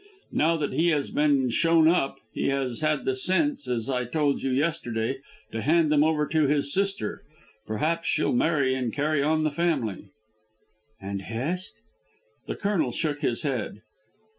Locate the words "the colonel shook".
12.47-13.19